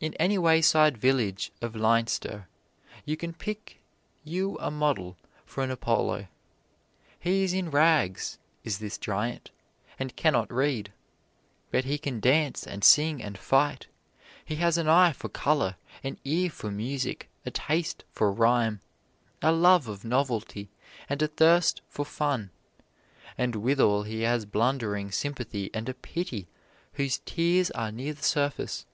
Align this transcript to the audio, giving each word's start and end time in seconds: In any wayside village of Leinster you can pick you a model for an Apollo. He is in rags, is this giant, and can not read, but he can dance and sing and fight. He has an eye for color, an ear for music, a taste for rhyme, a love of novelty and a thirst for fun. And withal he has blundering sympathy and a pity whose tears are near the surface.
In 0.00 0.14
any 0.14 0.38
wayside 0.38 0.96
village 0.96 1.50
of 1.60 1.74
Leinster 1.74 2.46
you 3.04 3.16
can 3.16 3.32
pick 3.32 3.80
you 4.22 4.56
a 4.60 4.70
model 4.70 5.16
for 5.44 5.64
an 5.64 5.72
Apollo. 5.72 6.28
He 7.18 7.42
is 7.42 7.52
in 7.52 7.68
rags, 7.72 8.38
is 8.62 8.78
this 8.78 8.96
giant, 8.96 9.50
and 9.98 10.14
can 10.14 10.34
not 10.34 10.52
read, 10.52 10.92
but 11.72 11.84
he 11.84 11.98
can 11.98 12.20
dance 12.20 12.64
and 12.64 12.84
sing 12.84 13.20
and 13.20 13.36
fight. 13.36 13.88
He 14.44 14.54
has 14.62 14.78
an 14.78 14.88
eye 14.88 15.10
for 15.12 15.28
color, 15.28 15.74
an 16.04 16.16
ear 16.24 16.48
for 16.50 16.70
music, 16.70 17.28
a 17.44 17.50
taste 17.50 18.04
for 18.12 18.30
rhyme, 18.30 18.80
a 19.42 19.50
love 19.50 19.88
of 19.88 20.04
novelty 20.04 20.70
and 21.08 21.22
a 21.22 21.26
thirst 21.26 21.82
for 21.88 22.04
fun. 22.04 22.50
And 23.36 23.56
withal 23.56 24.04
he 24.04 24.20
has 24.20 24.46
blundering 24.46 25.10
sympathy 25.10 25.72
and 25.74 25.88
a 25.88 25.94
pity 25.94 26.46
whose 26.92 27.18
tears 27.24 27.72
are 27.72 27.90
near 27.90 28.14
the 28.14 28.22
surface. 28.22 28.86